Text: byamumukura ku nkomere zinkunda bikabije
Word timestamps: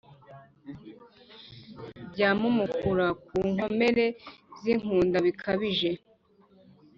byamumukura 2.11 3.05
ku 3.25 3.37
nkomere 3.51 4.05
zinkunda 4.61 5.17
bikabije 5.25 5.89